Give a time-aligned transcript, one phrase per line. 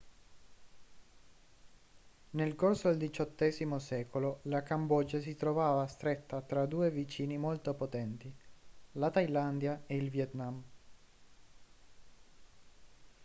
[2.31, 8.33] nel corso del xviii secolo la cambogia si trovava stretta tra due vicini molto potenti
[8.93, 10.63] la thailandia e il vietnam